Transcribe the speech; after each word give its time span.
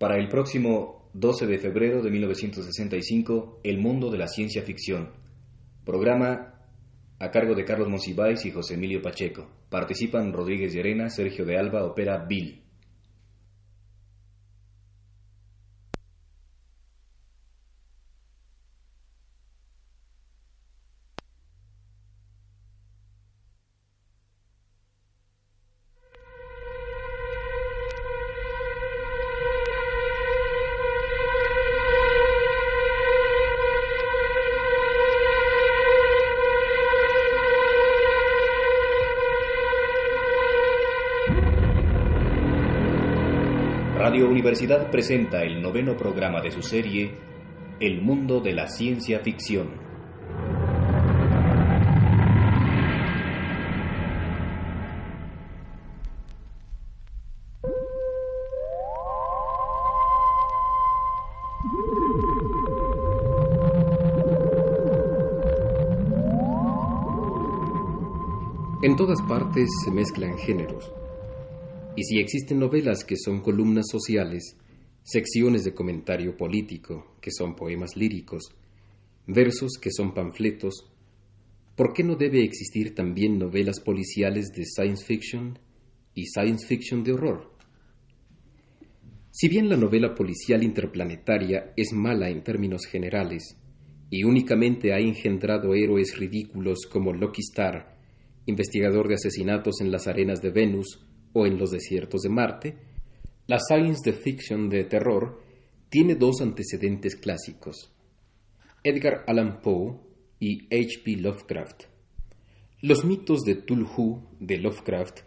Para 0.00 0.16
el 0.16 0.28
próximo 0.28 1.10
12 1.12 1.46
de 1.46 1.58
febrero 1.58 2.00
de 2.00 2.10
1965, 2.10 3.60
El 3.62 3.76
mundo 3.76 4.10
de 4.10 4.16
la 4.16 4.28
ciencia 4.28 4.62
ficción. 4.62 5.10
Programa 5.84 6.54
a 7.18 7.30
cargo 7.30 7.54
de 7.54 7.66
Carlos 7.66 7.90
Monsiváis 7.90 8.46
y 8.46 8.50
José 8.50 8.76
Emilio 8.76 9.02
Pacheco. 9.02 9.46
Participan 9.68 10.32
Rodríguez 10.32 10.72
Llerena, 10.72 11.10
Sergio 11.10 11.44
de 11.44 11.58
Alba, 11.58 11.84
opera 11.84 12.24
Bill. 12.26 12.59
Radio 44.02 44.30
Universidad 44.30 44.90
presenta 44.90 45.42
el 45.42 45.60
noveno 45.60 45.94
programa 45.94 46.40
de 46.40 46.50
su 46.50 46.62
serie 46.62 47.18
El 47.80 48.00
mundo 48.00 48.40
de 48.40 48.54
la 48.54 48.66
ciencia 48.66 49.20
ficción. 49.20 49.68
En 68.80 68.96
todas 68.96 69.20
partes 69.28 69.68
se 69.84 69.90
mezclan 69.90 70.38
géneros. 70.38 70.90
Y 71.96 72.04
si 72.04 72.18
existen 72.18 72.60
novelas 72.60 73.04
que 73.04 73.16
son 73.16 73.40
columnas 73.40 73.86
sociales, 73.90 74.56
secciones 75.02 75.64
de 75.64 75.74
comentario 75.74 76.36
político, 76.36 77.16
que 77.20 77.30
son 77.30 77.56
poemas 77.56 77.96
líricos, 77.96 78.44
versos 79.26 79.72
que 79.80 79.90
son 79.90 80.14
panfletos, 80.14 80.90
¿por 81.76 81.92
qué 81.92 82.04
no 82.04 82.16
debe 82.16 82.44
existir 82.44 82.94
también 82.94 83.38
novelas 83.38 83.80
policiales 83.80 84.52
de 84.52 84.64
science 84.64 85.04
fiction 85.04 85.58
y 86.14 86.26
science 86.26 86.66
fiction 86.66 87.02
de 87.02 87.12
horror? 87.12 87.50
Si 89.32 89.48
bien 89.48 89.68
la 89.68 89.76
novela 89.76 90.14
policial 90.14 90.62
interplanetaria 90.62 91.72
es 91.76 91.92
mala 91.92 92.28
en 92.30 92.42
términos 92.42 92.84
generales 92.86 93.56
y 94.10 94.24
únicamente 94.24 94.92
ha 94.92 94.98
engendrado 94.98 95.74
héroes 95.74 96.18
ridículos 96.18 96.80
como 96.90 97.12
Loki 97.12 97.40
Star, 97.40 97.96
investigador 98.46 99.08
de 99.08 99.14
asesinatos 99.14 99.80
en 99.80 99.92
las 99.92 100.08
arenas 100.08 100.42
de 100.42 100.50
Venus, 100.50 101.06
o 101.32 101.46
en 101.46 101.58
los 101.58 101.70
desiertos 101.70 102.22
de 102.22 102.28
Marte, 102.28 102.76
la 103.46 103.58
science 103.58 104.12
fiction 104.12 104.68
de 104.68 104.84
terror 104.84 105.40
tiene 105.88 106.14
dos 106.14 106.40
antecedentes 106.40 107.16
clásicos, 107.16 107.92
Edgar 108.84 109.24
Allan 109.26 109.60
Poe 109.60 109.98
y 110.38 110.66
H.P. 110.66 111.16
Lovecraft. 111.16 111.84
Los 112.80 113.04
mitos 113.04 113.40
de 113.40 113.56
Tulhu 113.56 114.22
de 114.38 114.58
Lovecraft 114.58 115.20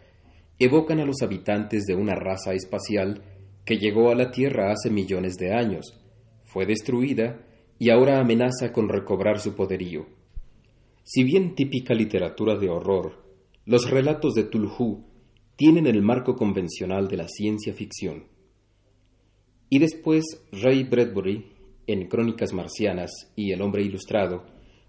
evocan 0.58 1.00
a 1.00 1.04
los 1.04 1.22
habitantes 1.22 1.84
de 1.84 1.94
una 1.94 2.14
raza 2.14 2.52
espacial 2.52 3.22
que 3.64 3.76
llegó 3.76 4.10
a 4.10 4.14
la 4.14 4.30
Tierra 4.30 4.72
hace 4.72 4.90
millones 4.90 5.36
de 5.36 5.52
años, 5.52 6.00
fue 6.44 6.66
destruida 6.66 7.44
y 7.78 7.90
ahora 7.90 8.20
amenaza 8.20 8.72
con 8.72 8.88
recobrar 8.88 9.40
su 9.40 9.54
poderío. 9.54 10.06
Si 11.02 11.22
bien 11.24 11.54
típica 11.54 11.94
literatura 11.94 12.56
de 12.56 12.70
horror, 12.70 13.22
los 13.66 13.90
relatos 13.90 14.34
de 14.34 14.44
Tulhu 14.44 15.04
tienen 15.56 15.86
el 15.86 16.02
marco 16.02 16.34
convencional 16.34 17.08
de 17.08 17.16
la 17.16 17.28
ciencia 17.28 17.72
ficción. 17.72 18.24
Y 19.70 19.78
después 19.78 20.24
Ray 20.52 20.84
Bradbury, 20.84 21.52
en 21.86 22.08
Crónicas 22.08 22.52
Marcianas 22.52 23.10
y 23.36 23.52
El 23.52 23.62
hombre 23.62 23.82
ilustrado, 23.82 24.44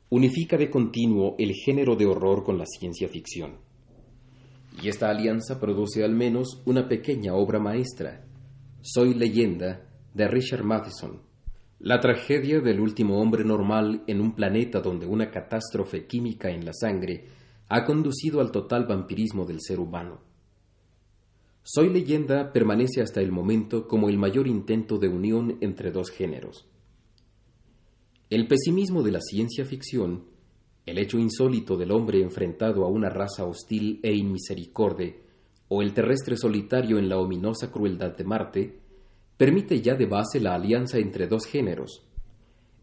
unifica 0.10 0.58
de 0.58 0.70
continuo 0.70 1.36
el 1.38 1.54
género 1.54 1.96
de 1.96 2.06
horror 2.06 2.44
con 2.44 2.58
la 2.58 2.66
ciencia 2.66 3.08
ficción. 3.08 3.58
Y 4.82 4.90
esta 4.90 5.10
alianza 5.10 5.60
produce 5.60 6.04
al 6.04 6.14
menos 6.14 6.62
una 6.66 6.88
pequeña 6.88 7.34
obra 7.34 7.60
maestra, 7.60 8.26
Soy 8.82 9.14
leyenda, 9.14 9.90
de 10.14 10.28
Richard 10.28 10.64
Matheson, 10.64 11.22
la 11.80 12.00
tragedia 12.00 12.62
del 12.62 12.80
último 12.80 13.20
hombre 13.20 13.44
normal 13.44 14.04
en 14.08 14.22
un 14.22 14.34
planeta 14.34 14.80
donde 14.80 15.06
una 15.06 15.30
catástrofe 15.30 16.08
química 16.08 16.50
en 16.50 16.66
la 16.66 16.72
sangre 16.74 17.26
ha 17.68 17.84
conducido 17.84 18.40
al 18.40 18.52
total 18.52 18.86
vampirismo 18.86 19.46
del 19.46 19.60
ser 19.60 19.80
humano. 19.80 20.35
Soy 21.68 21.90
leyenda 21.90 22.54
permanece 22.54 23.02
hasta 23.02 23.22
el 23.22 23.32
momento 23.32 23.88
como 23.88 24.08
el 24.08 24.20
mayor 24.20 24.48
intento 24.48 25.00
de 25.00 25.08
unión 25.08 25.58
entre 25.62 25.90
dos 25.90 26.12
géneros. 26.12 26.68
El 28.30 28.48
pesimismo 28.48 29.02
de 29.02 29.12
la 29.12 29.20
ciencia 29.20 29.66
ficción, 29.66 30.26
el 30.86 31.00
hecho 31.00 31.18
insólito 31.18 31.76
del 31.76 31.92
hombre 31.92 32.22
enfrentado 32.22 32.86
a 32.86 32.88
una 32.88 33.10
raza 33.10 33.46
hostil 33.46 34.00
e 34.04 34.14
inmisericorde, 34.14 35.24
o 35.68 35.82
el 35.82 35.96
terrestre 35.96 36.38
solitario 36.38 37.00
en 37.00 37.10
la 37.10 37.18
ominosa 37.18 37.72
crueldad 37.72 38.16
de 38.16 38.24
Marte, 38.26 38.80
permite 39.36 39.82
ya 39.82 39.96
de 39.96 40.06
base 40.06 40.40
la 40.40 40.54
alianza 40.54 41.00
entre 41.00 41.26
dos 41.26 41.48
géneros. 41.48 42.06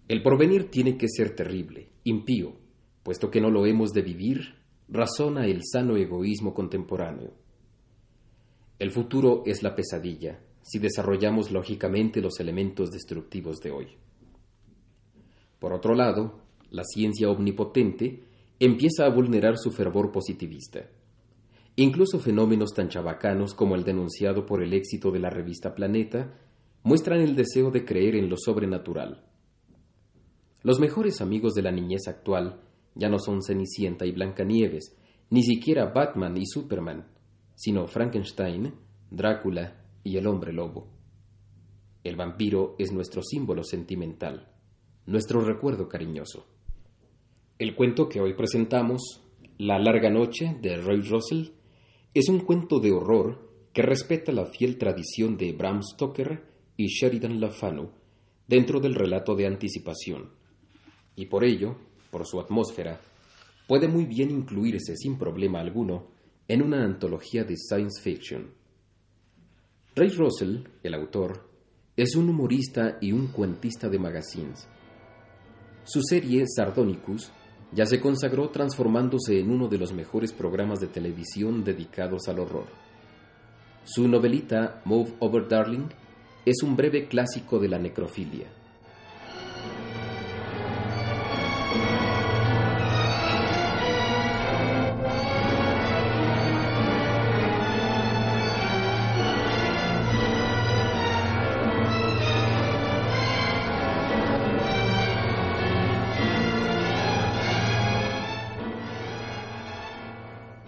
El 0.09 0.25
porvenir 0.25 0.73
tiene 0.73 0.99
que 0.99 1.07
ser 1.09 1.37
terrible, 1.37 1.91
impío, 2.03 2.57
puesto 3.05 3.31
que 3.31 3.41
no 3.41 3.49
lo 3.49 3.65
hemos 3.65 3.93
de 3.93 4.03
vivir, 4.03 4.57
razona 4.89 5.47
el 5.47 5.61
sano 5.63 5.97
egoísmo 5.97 6.53
contemporáneo. 6.53 7.42
El 8.83 8.91
futuro 8.91 9.45
es 9.47 9.63
la 9.63 9.77
pesadilla, 9.77 10.41
si 10.61 10.81
desarrollamos 10.81 11.53
lógicamente 11.53 12.21
los 12.21 12.41
elementos 12.41 12.91
destructivos 12.91 13.61
de 13.61 13.71
hoy. 13.71 13.87
Por 15.61 15.73
otro 15.73 15.95
lado, 15.95 16.41
la 16.73 16.83
ciencia 16.83 17.31
omnipotente 17.31 18.25
empieza 18.59 19.07
a 19.07 19.09
vulnerar 19.09 19.57
su 19.57 19.71
fervor 19.71 20.11
positivista. 20.11 20.81
Incluso 21.77 22.19
fenómenos 22.19 22.73
tan 22.75 22.89
chabacanos 22.89 23.55
como 23.55 23.77
el 23.77 23.85
denunciado 23.85 24.47
por 24.47 24.65
el 24.65 24.73
éxito 24.73 25.13
de 25.13 25.21
la 25.21 25.31
revista 25.31 25.77
Planeta 25.77 26.35
muestran 26.83 27.21
el 27.21 27.37
deseo 27.37 27.71
de 27.71 27.85
creer 27.85 28.17
en 28.17 28.29
lo 28.29 28.37
sobrenatural. 28.37 29.25
Los 30.65 30.81
mejores 30.81 31.21
amigos 31.21 31.55
de 31.55 31.63
la 31.63 31.71
niñez 31.71 32.09
actual 32.09 32.61
ya 32.97 33.09
no 33.09 33.21
son 33.21 33.45
Cenicienta 33.45 34.07
y 34.07 34.11
Blancanieves, 34.11 34.97
ni 35.31 35.45
siquiera 35.45 35.93
Batman 35.93 36.37
y 36.37 36.47
Superman, 36.47 37.12
sino 37.63 37.87
Frankenstein, 37.87 38.75
Drácula 39.09 39.85
y 40.03 40.17
el 40.17 40.27
hombre 40.27 40.53
lobo. 40.53 40.89
El 42.03 42.17
vampiro 42.17 42.75
es 42.77 42.91
nuestro 42.91 43.23
símbolo 43.23 43.63
sentimental, 43.63 44.49
nuestro 45.07 45.43
recuerdo 45.43 45.89
cariñoso. 45.89 46.45
El 47.61 47.77
cuento 47.77 48.09
que 48.09 48.21
hoy 48.21 48.35
presentamos, 48.35 49.23
La 49.59 49.79
larga 49.79 50.11
noche 50.11 50.57
de 50.61 50.77
Roy 50.79 51.03
Russell, 51.03 51.51
es 52.13 52.29
un 52.29 52.41
cuento 52.41 52.81
de 52.81 52.91
horror 52.91 53.49
que 53.73 53.83
respeta 53.83 54.33
la 54.33 54.47
fiel 54.47 54.77
tradición 54.77 55.37
de 55.37 55.53
Bram 55.53 55.85
Stoker 55.85 56.43
y 56.77 56.89
Sheridan 56.89 57.41
LaFanu 57.41 57.91
dentro 58.49 58.81
del 58.81 58.97
relato 58.97 59.37
de 59.37 59.47
anticipación, 59.47 60.31
y 61.15 61.27
por 61.27 61.45
ello, 61.45 61.77
por 62.11 62.27
su 62.27 62.41
atmósfera, 62.41 63.01
puede 63.69 63.87
muy 63.87 64.05
bien 64.05 64.33
incluirse 64.33 64.97
sin 64.97 65.17
problema 65.17 65.61
alguno 65.61 66.11
en 66.53 66.61
una 66.61 66.85
antología 66.85 67.45
de 67.45 67.57
science 67.57 67.99
fiction. 68.03 68.51
Ray 69.97 70.11
Russell, 70.11 70.59
el 70.83 70.93
autor, 70.93 71.49
es 71.97 72.15
un 72.15 72.29
humorista 72.29 72.99
y 73.01 73.13
un 73.13 73.29
cuentista 73.29 73.89
de 73.89 73.99
magazines. 73.99 74.69
Su 75.85 76.03
serie 76.03 76.45
Sardonicus 76.47 77.33
ya 77.73 77.87
se 77.87 78.01
consagró 78.01 78.51
transformándose 78.51 79.41
en 79.41 79.51
uno 79.51 79.67
de 79.67 79.79
los 79.79 79.95
mejores 79.95 80.35
programas 80.35 80.79
de 80.79 80.89
televisión 80.89 81.65
dedicados 81.65 82.29
al 82.29 82.41
horror. 82.41 82.67
Su 83.85 84.07
novelita 84.07 84.83
Move 84.85 85.15
Over 85.21 85.49
Darling 85.49 85.89
es 86.45 86.63
un 86.63 86.77
breve 86.77 87.09
clásico 87.09 87.61
de 87.61 87.69
la 87.69 87.79
necrofilia 87.79 88.62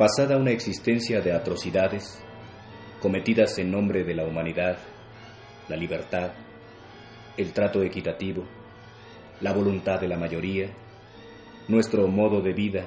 Pasada 0.04 0.36
una 0.36 0.50
existencia 0.50 1.22
de 1.22 1.32
atrocidades 1.32 2.22
cometidas 3.00 3.56
en 3.56 3.70
nombre 3.70 4.04
de 4.04 4.14
la 4.14 4.26
humanidad, 4.26 4.76
la 5.66 5.76
libertad, 5.76 6.32
el 7.38 7.54
trato 7.54 7.82
equitativo, 7.82 8.44
la 9.40 9.54
voluntad 9.54 9.98
de 9.98 10.08
la 10.08 10.18
mayoría, 10.18 10.68
nuestro 11.68 12.06
modo 12.06 12.42
de 12.42 12.52
vida 12.52 12.86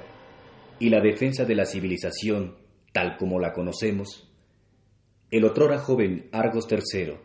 y 0.77 0.91
la 0.91 1.01
defensa 1.01 1.43
de 1.43 1.55
la 1.55 1.65
civilización 1.65 2.55
tal 2.93 3.17
como 3.17 3.39
la 3.39 3.51
conocemos, 3.51 4.31
el 5.31 5.43
otrora 5.43 5.79
joven 5.79 6.29
Argos 6.31 6.67
III, 6.69 7.15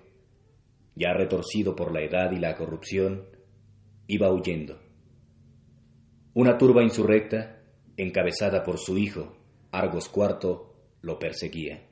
ya 0.94 1.12
retorcido 1.12 1.76
por 1.76 1.92
la 1.92 2.00
edad 2.00 2.32
y 2.32 2.38
la 2.38 2.56
corrupción, 2.56 3.26
iba 4.06 4.32
huyendo. 4.32 4.80
Una 6.32 6.56
turba 6.56 6.82
insurrecta, 6.82 7.60
encabezada 7.98 8.62
por 8.62 8.78
su 8.78 8.96
hijo, 8.96 9.41
Argos 9.74 10.10
IV, 10.14 10.58
lo 11.00 11.18
perseguía. 11.18 11.82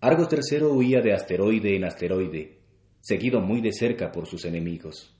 Argos 0.00 0.26
III 0.32 0.64
huía 0.64 1.00
de 1.00 1.12
asteroide 1.12 1.76
en 1.76 1.84
asteroide, 1.84 2.58
seguido 3.00 3.40
muy 3.40 3.60
de 3.60 3.72
cerca 3.72 4.10
por 4.10 4.26
sus 4.26 4.44
enemigos. 4.44 5.14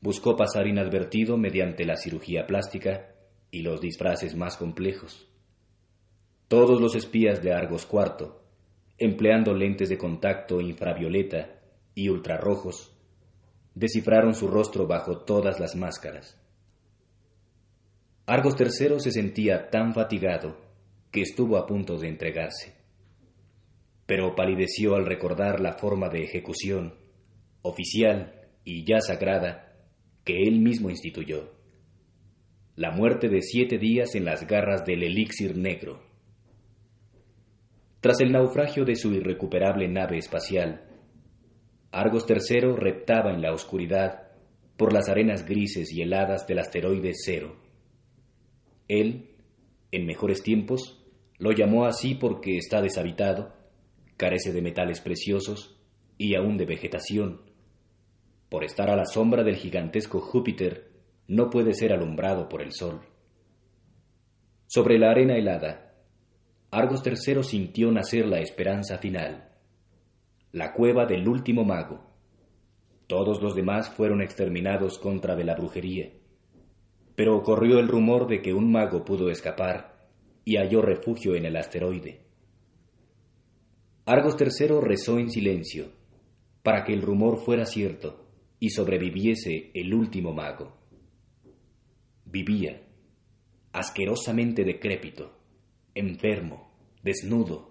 Buscó 0.00 0.36
pasar 0.36 0.66
inadvertido 0.66 1.36
mediante 1.36 1.84
la 1.84 1.96
cirugía 1.96 2.48
plástica 2.48 3.14
y 3.52 3.62
los 3.62 3.80
disfraces 3.80 4.34
más 4.34 4.56
complejos. 4.56 5.28
Todos 6.48 6.80
los 6.80 6.96
espías 6.96 7.40
de 7.40 7.52
Argos 7.52 7.86
IV, 7.88 8.32
empleando 8.98 9.54
lentes 9.54 9.88
de 9.88 9.98
contacto 9.98 10.60
infravioleta 10.60 11.60
y 11.94 12.08
ultrarrojos, 12.08 12.92
descifraron 13.76 14.34
su 14.34 14.48
rostro 14.48 14.88
bajo 14.88 15.18
todas 15.18 15.60
las 15.60 15.76
máscaras. 15.76 16.36
Argos 18.28 18.54
III 18.60 19.00
se 19.00 19.10
sentía 19.10 19.70
tan 19.70 19.92
fatigado 19.92 20.56
que 21.10 21.22
estuvo 21.22 21.56
a 21.56 21.66
punto 21.66 21.98
de 21.98 22.08
entregarse 22.08 22.78
pero 24.08 24.34
palideció 24.34 24.94
al 24.94 25.04
recordar 25.04 25.60
la 25.60 25.74
forma 25.74 26.08
de 26.08 26.24
ejecución, 26.24 26.94
oficial 27.60 28.48
y 28.64 28.86
ya 28.86 29.02
sagrada, 29.02 29.76
que 30.24 30.44
él 30.44 30.60
mismo 30.60 30.88
instituyó. 30.88 31.52
La 32.74 32.90
muerte 32.90 33.28
de 33.28 33.42
siete 33.42 33.76
días 33.76 34.14
en 34.14 34.24
las 34.24 34.46
garras 34.46 34.86
del 34.86 35.02
elixir 35.02 35.58
negro. 35.58 36.00
Tras 38.00 38.22
el 38.22 38.32
naufragio 38.32 38.86
de 38.86 38.94
su 38.94 39.12
irrecuperable 39.12 39.86
nave 39.88 40.16
espacial, 40.16 40.88
Argos 41.92 42.24
III 42.26 42.76
reptaba 42.78 43.34
en 43.34 43.42
la 43.42 43.52
oscuridad 43.52 44.30
por 44.78 44.94
las 44.94 45.10
arenas 45.10 45.44
grises 45.44 45.92
y 45.92 46.00
heladas 46.00 46.46
del 46.46 46.60
asteroide 46.60 47.12
Cero. 47.12 47.67
Él, 48.88 49.36
en 49.92 50.06
mejores 50.06 50.42
tiempos, 50.42 51.04
lo 51.38 51.52
llamó 51.52 51.84
así 51.84 52.14
porque 52.14 52.56
está 52.56 52.82
deshabitado 52.82 53.58
carece 54.18 54.52
de 54.52 54.60
metales 54.60 55.00
preciosos 55.00 55.80
y 56.18 56.34
aún 56.34 56.58
de 56.58 56.66
vegetación. 56.66 57.40
Por 58.50 58.64
estar 58.64 58.90
a 58.90 58.96
la 58.96 59.06
sombra 59.06 59.44
del 59.44 59.56
gigantesco 59.56 60.20
Júpiter, 60.20 60.90
no 61.28 61.48
puede 61.48 61.72
ser 61.72 61.92
alumbrado 61.92 62.48
por 62.48 62.60
el 62.60 62.72
sol. 62.72 63.00
Sobre 64.66 64.98
la 64.98 65.10
arena 65.10 65.36
helada, 65.36 65.94
Argos 66.70 67.02
III 67.06 67.42
sintió 67.44 67.92
nacer 67.92 68.26
la 68.26 68.40
esperanza 68.40 68.98
final, 68.98 69.52
la 70.52 70.72
cueva 70.72 71.06
del 71.06 71.26
último 71.28 71.64
mago. 71.64 72.10
Todos 73.06 73.40
los 73.40 73.54
demás 73.54 73.88
fueron 73.88 74.20
exterminados 74.20 74.98
contra 74.98 75.36
de 75.36 75.44
la 75.44 75.54
brujería, 75.54 76.10
pero 77.18 77.42
corrió 77.42 77.80
el 77.80 77.88
rumor 77.88 78.28
de 78.28 78.40
que 78.40 78.54
un 78.54 78.70
mago 78.70 79.04
pudo 79.04 79.28
escapar 79.28 80.06
y 80.44 80.56
halló 80.56 80.82
refugio 80.82 81.34
en 81.34 81.46
el 81.46 81.56
asteroide. 81.56 82.20
Argos 84.04 84.36
III 84.40 84.80
rezó 84.80 85.18
en 85.18 85.28
silencio, 85.28 85.90
para 86.62 86.84
que 86.84 86.92
el 86.92 87.02
rumor 87.02 87.40
fuera 87.44 87.66
cierto 87.66 88.24
y 88.60 88.70
sobreviviese 88.70 89.72
el 89.74 89.94
último 89.94 90.32
mago. 90.32 90.76
Vivía, 92.24 92.82
asquerosamente 93.72 94.62
decrépito, 94.62 95.36
enfermo, 95.96 96.70
desnudo, 97.02 97.68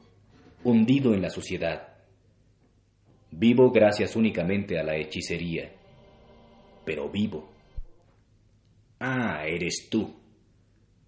hundido 0.65 1.13
en 1.13 1.21
la 1.21 1.29
suciedad. 1.29 1.99
Vivo 3.31 3.71
gracias 3.71 4.17
únicamente 4.17 4.77
a 4.77 4.83
la 4.83 4.97
hechicería, 4.97 5.71
pero 6.83 7.09
vivo. 7.09 7.56
Ah, 8.99 9.45
eres 9.45 9.89
tú, 9.89 10.15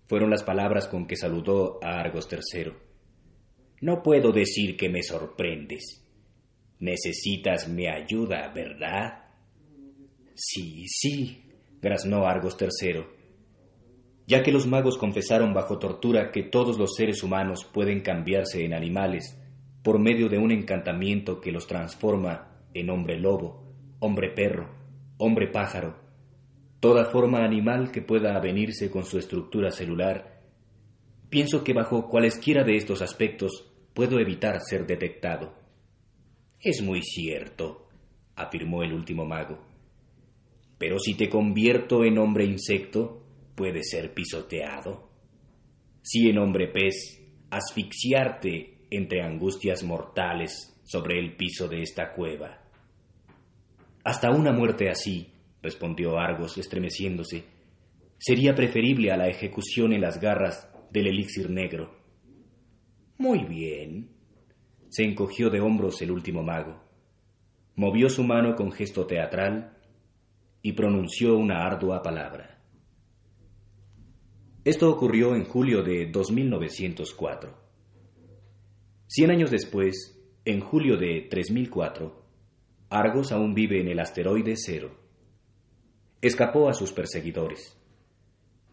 fueron 0.10 0.32
las 0.32 0.44
palabras 0.44 0.88
con 0.88 1.06
que 1.06 1.16
saludó 1.16 1.80
a 1.84 2.00
Argos 2.00 2.28
III. 2.32 2.74
No 3.82 4.02
puedo 4.02 4.32
decir 4.32 4.76
que 4.76 4.90
me 4.90 5.04
sorprendes. 5.04 6.04
Necesitas 6.80 7.70
mi 7.70 7.88
ayuda, 7.88 8.52
¿verdad? 8.54 9.26
Sí, 10.34 10.86
sí, 10.88 11.44
graznó 11.80 12.26
Argos 12.26 12.58
III. 12.60 13.04
Ya 14.26 14.42
que 14.42 14.52
los 14.52 14.66
magos 14.66 14.98
confesaron 14.98 15.54
bajo 15.54 15.78
tortura 15.78 16.32
que 16.32 16.44
todos 16.44 16.80
los 16.80 16.96
seres 16.96 17.22
humanos 17.22 17.66
pueden 17.66 18.02
cambiarse 18.02 18.66
en 18.66 18.74
animales 18.74 19.40
por 19.84 20.00
medio 20.00 20.28
de 20.28 20.40
un 20.40 20.52
encantamiento 20.52 21.40
que 21.40 21.52
los 21.52 21.68
transforma 21.68 22.64
en 22.74 22.90
hombre 22.90 23.20
lobo, 23.20 23.64
hombre 24.00 24.30
perro, 24.30 24.70
hombre 25.18 25.48
pájaro, 25.48 26.09
toda 26.80 27.06
forma 27.06 27.44
animal 27.44 27.92
que 27.92 28.02
pueda 28.02 28.36
avenirse 28.36 28.90
con 28.90 29.06
su 29.06 29.18
estructura 29.18 29.72
celular, 29.72 30.42
pienso 31.30 31.64
que 31.64 31.74
bajo 31.74 32.08
cualesquiera 32.08 32.64
de 32.64 32.76
estos 32.76 33.02
aspectos 33.02 33.72
puedo 33.94 34.20
evitar 34.20 34.60
ser 34.62 34.86
detectado. 34.86 35.54
Es 36.62 36.82
muy 36.82 37.02
cierto, 37.02 37.88
afirmó 38.36 38.84
el 38.84 38.94
último 38.94 39.26
mago. 39.26 39.60
Pero 40.78 40.98
si 41.00 41.16
te 41.16 41.30
convierto 41.30 42.04
en 42.06 42.18
hombre 42.18 42.46
insecto, 42.46 43.24
puede 43.56 43.84
ser 43.84 44.14
pisoteado. 44.14 45.10
Si 46.02 46.30
en 46.30 46.38
hombre 46.38 46.68
pez, 46.68 47.22
asfixiarte 47.50 48.86
entre 48.90 49.22
angustias 49.22 49.84
mortales 49.84 50.80
sobre 50.84 51.20
el 51.20 51.36
piso 51.36 51.68
de 51.68 51.82
esta 51.82 52.14
cueva. 52.14 52.62
Hasta 54.04 54.32
una 54.32 54.52
muerte 54.52 54.90
así, 54.90 55.28
respondió 55.62 56.18
Argos, 56.18 56.58
estremeciéndose, 56.58 57.44
sería 58.18 58.56
preferible 58.56 59.12
a 59.12 59.18
la 59.18 59.28
ejecución 59.28 59.94
en 59.94 60.02
las 60.02 60.20
garras 60.20 60.70
del 60.92 61.08
elixir 61.08 61.50
negro. 61.50 61.96
Muy 63.18 63.44
bien. 63.46 64.12
Se 64.90 65.04
encogió 65.04 65.50
de 65.50 65.60
hombros 65.60 66.02
el 66.02 66.12
último 66.12 66.42
mago. 66.42 66.82
Movió 67.76 68.10
su 68.10 68.24
mano 68.24 68.56
con 68.56 68.72
gesto 68.72 69.06
teatral 69.06 69.78
y 70.62 70.74
pronunció 70.74 71.38
una 71.38 71.66
ardua 71.66 72.02
palabra. 72.02 72.62
Esto 74.66 74.90
ocurrió 74.90 75.36
en 75.36 75.46
julio 75.46 75.84
de 75.84 76.08
2904. 76.12 77.58
Cien 79.08 79.32
años 79.32 79.50
después, 79.52 80.22
en 80.46 80.60
julio 80.60 80.98
de 80.98 81.28
3004, 81.30 82.26
Argos 82.90 83.32
aún 83.32 83.54
vive 83.54 83.80
en 83.80 83.88
el 83.88 84.00
asteroide 84.00 84.56
Cero. 84.58 84.99
Escapó 86.22 86.68
a 86.68 86.74
sus 86.74 86.92
perseguidores 86.92 87.78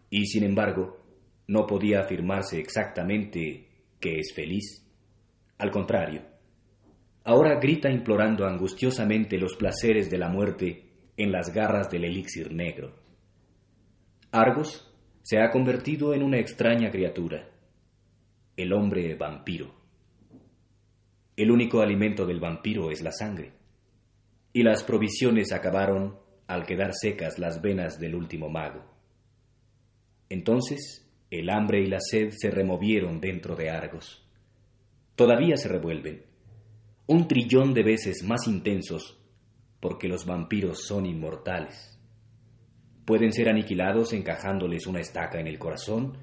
y, 0.09 0.25
sin 0.25 0.43
embargo, 0.43 0.97
no 1.47 1.65
podía 1.65 2.01
afirmarse 2.01 2.59
exactamente 2.59 3.67
que 3.99 4.19
es 4.19 4.33
feliz. 4.33 4.85
Al 5.57 5.71
contrario, 5.71 6.23
ahora 7.23 7.59
grita 7.59 7.89
implorando 7.89 8.45
angustiosamente 8.45 9.37
los 9.37 9.55
placeres 9.55 10.09
de 10.09 10.17
la 10.17 10.29
muerte 10.29 10.89
en 11.15 11.31
las 11.31 11.53
garras 11.53 11.89
del 11.89 12.05
elixir 12.05 12.51
negro. 12.51 12.95
Argos 14.31 14.93
se 15.23 15.39
ha 15.39 15.49
convertido 15.49 16.13
en 16.13 16.23
una 16.23 16.39
extraña 16.39 16.91
criatura, 16.91 17.49
el 18.55 18.73
hombre 18.73 19.15
vampiro. 19.15 19.73
El 21.35 21.51
único 21.51 21.81
alimento 21.81 22.25
del 22.25 22.39
vampiro 22.39 22.91
es 22.91 23.01
la 23.01 23.11
sangre, 23.11 23.53
y 24.53 24.63
las 24.63 24.83
provisiones 24.83 25.51
acabaron 25.53 26.17
al 26.47 26.65
quedar 26.65 26.93
secas 26.93 27.39
las 27.39 27.61
venas 27.61 27.99
del 27.99 28.15
último 28.15 28.49
mago. 28.49 28.83
Entonces 30.29 31.07
el 31.29 31.49
hambre 31.49 31.81
y 31.81 31.87
la 31.87 31.99
sed 31.99 32.29
se 32.31 32.49
removieron 32.49 33.19
dentro 33.19 33.55
de 33.55 33.69
Argos. 33.69 34.25
Todavía 35.15 35.57
se 35.57 35.67
revuelven, 35.67 36.25
un 37.07 37.27
trillón 37.27 37.73
de 37.73 37.83
veces 37.83 38.23
más 38.23 38.47
intensos, 38.47 39.19
porque 39.79 40.07
los 40.07 40.25
vampiros 40.25 40.85
son 40.85 41.05
inmortales. 41.05 41.99
Pueden 43.05 43.31
ser 43.31 43.49
aniquilados 43.49 44.13
encajándoles 44.13 44.87
una 44.87 44.99
estaca 44.99 45.39
en 45.39 45.47
el 45.47 45.59
corazón, 45.59 46.17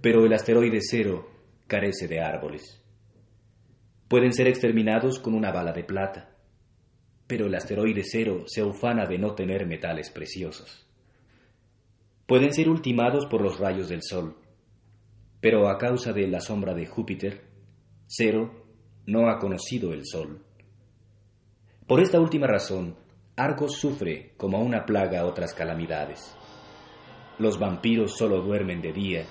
pero 0.00 0.24
el 0.24 0.32
asteroide 0.32 0.80
cero 0.80 1.28
carece 1.66 2.06
de 2.06 2.20
árboles. 2.20 2.82
Pueden 4.08 4.32
ser 4.32 4.48
exterminados 4.48 5.18
con 5.18 5.34
una 5.34 5.52
bala 5.52 5.72
de 5.72 5.84
plata, 5.84 6.37
pero 7.28 7.46
el 7.46 7.54
asteroide 7.54 8.02
cero 8.02 8.42
se 8.46 8.64
ufana 8.64 9.06
de 9.06 9.18
no 9.18 9.36
tener 9.36 9.64
metales 9.66 10.10
preciosos 10.10 10.88
pueden 12.28 12.52
ser 12.52 12.68
ultimados 12.68 13.24
por 13.24 13.40
los 13.40 13.58
rayos 13.58 13.88
del 13.88 14.02
Sol, 14.02 14.36
pero 15.40 15.70
a 15.70 15.78
causa 15.78 16.12
de 16.12 16.28
la 16.28 16.40
sombra 16.40 16.74
de 16.74 16.84
Júpiter, 16.84 17.48
Cero 18.06 18.66
no 19.06 19.30
ha 19.30 19.38
conocido 19.38 19.94
el 19.94 20.04
Sol, 20.04 20.44
Por 21.86 22.00
esta 22.00 22.20
última 22.20 22.46
razón, 22.46 22.96
Argos 23.34 23.78
sufre 23.78 24.34
como 24.36 24.60
una 24.60 24.84
plaga 24.84 25.24
otras 25.24 25.54
calamidades. 25.54 26.36
Los 27.38 27.58
vampiros 27.58 28.14
solo 28.14 28.42
duermen 28.42 28.82
de 28.82 28.92
día 28.92 29.24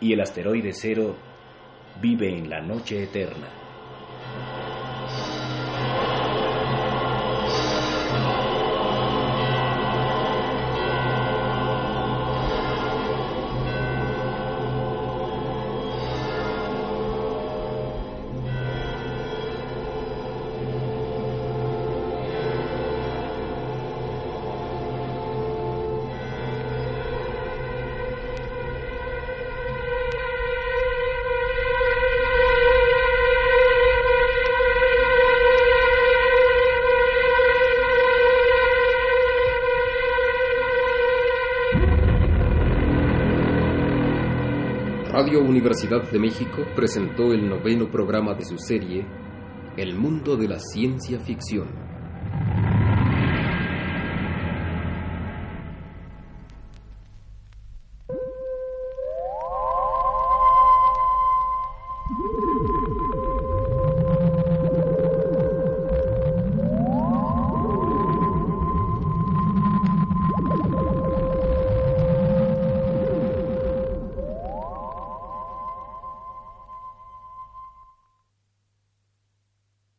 y 0.00 0.14
el 0.14 0.20
asteroide 0.22 0.72
cero 0.72 1.16
vive 2.00 2.34
en 2.34 2.48
la 2.48 2.62
noche 2.62 3.02
eterna. 3.02 3.59
Radio 45.20 45.42
Universidad 45.42 46.10
de 46.10 46.18
México 46.18 46.64
presentó 46.74 47.34
el 47.34 47.46
noveno 47.46 47.90
programa 47.90 48.32
de 48.32 48.42
su 48.46 48.56
serie 48.56 49.04
El 49.76 49.94
mundo 49.94 50.34
de 50.34 50.48
la 50.48 50.58
ciencia 50.58 51.20
ficción. 51.20 51.89